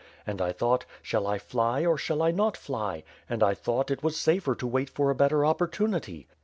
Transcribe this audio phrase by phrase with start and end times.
[0.25, 4.01] And I thought, 'shall I fly or shall I not fly;' and I thought it
[4.01, 6.25] was safer to wait for a better opportunity.